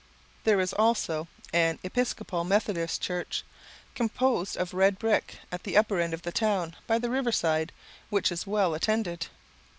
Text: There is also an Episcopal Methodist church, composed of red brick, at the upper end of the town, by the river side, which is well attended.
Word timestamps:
There 0.45 0.59
is 0.59 0.73
also 0.73 1.27
an 1.53 1.77
Episcopal 1.83 2.43
Methodist 2.43 3.03
church, 3.03 3.43
composed 3.93 4.57
of 4.57 4.73
red 4.73 4.97
brick, 4.97 5.35
at 5.51 5.61
the 5.61 5.77
upper 5.77 5.99
end 5.99 6.15
of 6.15 6.23
the 6.23 6.31
town, 6.31 6.75
by 6.87 6.97
the 6.97 7.11
river 7.11 7.31
side, 7.31 7.71
which 8.09 8.31
is 8.31 8.47
well 8.47 8.73
attended. 8.73 9.27